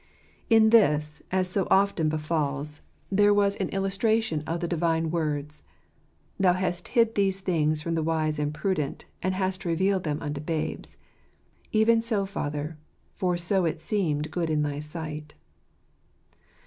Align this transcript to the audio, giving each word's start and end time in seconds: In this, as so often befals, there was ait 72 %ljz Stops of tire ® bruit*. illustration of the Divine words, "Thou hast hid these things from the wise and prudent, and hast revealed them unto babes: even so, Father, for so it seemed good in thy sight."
In 0.49 0.71
this, 0.71 1.21
as 1.29 1.47
so 1.47 1.67
often 1.69 2.09
befals, 2.09 2.81
there 3.11 3.31
was 3.31 3.53
ait 3.57 3.69
72 3.69 3.69
%ljz 3.69 3.69
Stops 3.69 3.93
of 3.93 3.99
tire 3.99 3.99
® 3.99 4.01
bruit*. 4.01 4.01
illustration 4.01 4.43
of 4.47 4.59
the 4.59 4.67
Divine 4.67 5.11
words, 5.11 5.63
"Thou 6.39 6.53
hast 6.53 6.87
hid 6.87 7.13
these 7.13 7.39
things 7.41 7.83
from 7.83 7.93
the 7.93 8.01
wise 8.01 8.39
and 8.39 8.51
prudent, 8.51 9.05
and 9.21 9.35
hast 9.35 9.63
revealed 9.63 10.03
them 10.03 10.17
unto 10.19 10.41
babes: 10.41 10.97
even 11.71 12.01
so, 12.01 12.25
Father, 12.25 12.79
for 13.13 13.37
so 13.37 13.65
it 13.65 13.79
seemed 13.79 14.31
good 14.31 14.49
in 14.49 14.63
thy 14.63 14.79
sight." 14.79 15.35